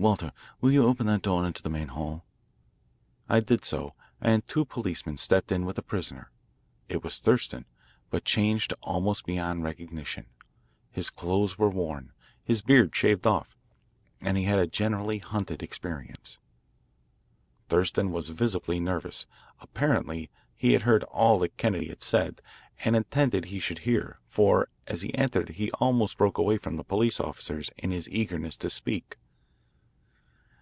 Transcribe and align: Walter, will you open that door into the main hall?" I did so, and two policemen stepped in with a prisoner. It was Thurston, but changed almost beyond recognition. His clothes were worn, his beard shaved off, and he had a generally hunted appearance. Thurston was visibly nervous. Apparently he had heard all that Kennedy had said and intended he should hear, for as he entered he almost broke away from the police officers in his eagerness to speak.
Walter, 0.00 0.32
will 0.62 0.70
you 0.72 0.86
open 0.86 1.06
that 1.08 1.20
door 1.20 1.46
into 1.46 1.62
the 1.62 1.68
main 1.68 1.88
hall?" 1.88 2.24
I 3.28 3.40
did 3.40 3.66
so, 3.66 3.92
and 4.18 4.48
two 4.48 4.64
policemen 4.64 5.18
stepped 5.18 5.52
in 5.52 5.66
with 5.66 5.76
a 5.76 5.82
prisoner. 5.82 6.30
It 6.88 7.04
was 7.04 7.18
Thurston, 7.18 7.66
but 8.08 8.24
changed 8.24 8.72
almost 8.80 9.26
beyond 9.26 9.62
recognition. 9.62 10.24
His 10.90 11.10
clothes 11.10 11.58
were 11.58 11.68
worn, 11.68 12.12
his 12.42 12.62
beard 12.62 12.96
shaved 12.96 13.26
off, 13.26 13.58
and 14.22 14.38
he 14.38 14.44
had 14.44 14.58
a 14.58 14.66
generally 14.66 15.18
hunted 15.18 15.62
appearance. 15.62 16.38
Thurston 17.68 18.10
was 18.10 18.30
visibly 18.30 18.80
nervous. 18.80 19.26
Apparently 19.60 20.30
he 20.56 20.72
had 20.72 20.80
heard 20.84 21.04
all 21.04 21.38
that 21.40 21.58
Kennedy 21.58 21.88
had 21.88 22.00
said 22.00 22.40
and 22.82 22.96
intended 22.96 23.44
he 23.44 23.60
should 23.60 23.80
hear, 23.80 24.18
for 24.30 24.70
as 24.86 25.02
he 25.02 25.14
entered 25.14 25.50
he 25.50 25.70
almost 25.72 26.16
broke 26.16 26.38
away 26.38 26.56
from 26.56 26.76
the 26.78 26.84
police 26.84 27.20
officers 27.20 27.68
in 27.76 27.90
his 27.90 28.08
eagerness 28.08 28.56
to 28.56 28.70
speak. 28.70 29.18